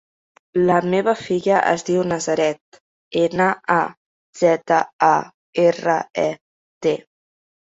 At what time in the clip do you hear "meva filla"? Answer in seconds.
0.93-1.59